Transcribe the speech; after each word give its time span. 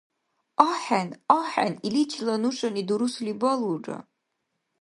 АхӀен, 0.71 1.09
ахӀен, 1.39 1.73
иличила 1.87 2.35
нушани 2.41 2.83
дурусли 2.87 3.33
балулра. 3.41 3.97